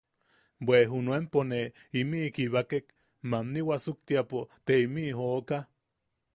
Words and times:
Bwe 0.65 0.77
junuenpo 0.91 1.39
ne 1.49 1.59
imiʼi 1.99 2.29
kibakek... 2.35 2.85
mammni 3.29 3.61
wasuktiapo 3.69 4.39
te 4.65 4.73
imiʼi 4.85 5.11
jooka. 5.19 5.57